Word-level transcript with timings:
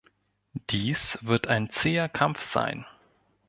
Dies 0.71 1.19
wird 1.21 1.45
ein 1.45 1.69
zäher 1.69 2.09
Kampf 2.09 2.41
sein. 2.41 2.87